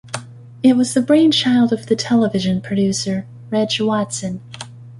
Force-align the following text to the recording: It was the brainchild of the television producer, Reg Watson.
It 0.63 0.75
was 0.75 0.95
the 0.95 1.01
brainchild 1.03 1.71
of 1.71 1.85
the 1.85 1.95
television 1.95 2.59
producer, 2.59 3.27
Reg 3.51 3.69
Watson. 3.79 4.41